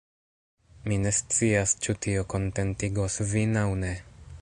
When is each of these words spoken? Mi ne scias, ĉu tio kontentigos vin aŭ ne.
Mi 0.91 0.97
ne 1.03 1.11
scias, 1.17 1.75
ĉu 1.85 1.97
tio 2.07 2.25
kontentigos 2.35 3.23
vin 3.35 3.59
aŭ 3.67 3.69
ne. 3.87 3.97